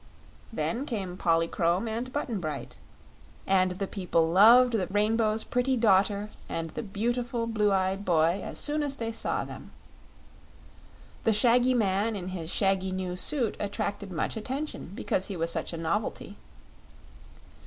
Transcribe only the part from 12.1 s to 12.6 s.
in his